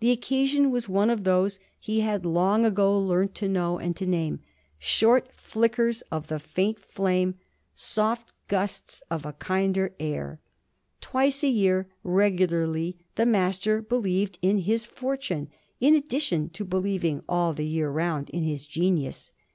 [0.00, 4.04] The occasion was one of those he had long ago learnt to know and to
[4.04, 4.40] name
[4.78, 7.36] short flickers of the faint flame,
[7.74, 10.38] soft gusts of a kinder air.
[11.00, 15.48] Twice a year regularly the Master believed in his fortune,
[15.80, 19.32] in addition to believing all the year round in his genius.